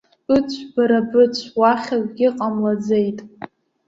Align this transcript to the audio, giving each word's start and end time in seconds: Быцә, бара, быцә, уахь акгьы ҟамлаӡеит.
Быцә, 0.27 0.61
бара, 0.73 0.99
быцә, 1.11 1.45
уахь 1.59 1.89
акгьы 1.97 2.27
ҟамлаӡеит. 2.37 3.19